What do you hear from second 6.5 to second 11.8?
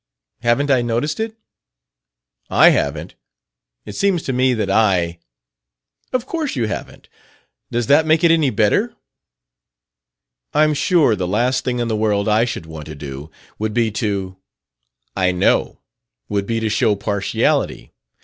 you haven't. Does that make it any better?" "I'm sure the last thing